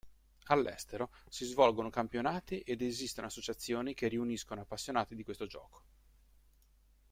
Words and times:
All'estero, 0.45 1.11
si 1.29 1.45
svolgono 1.45 1.91
campionati 1.91 2.61
ed 2.61 2.81
esistono 2.81 3.27
associazioni 3.27 3.93
che 3.93 4.07
riuniscono 4.07 4.61
appassionati 4.61 5.13
di 5.13 5.23
questo 5.23 5.45
gioco. 5.45 5.83